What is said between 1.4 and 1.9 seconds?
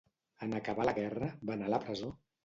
va anar a la